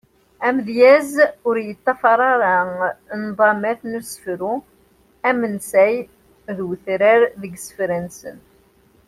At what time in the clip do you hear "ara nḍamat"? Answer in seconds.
2.31-3.81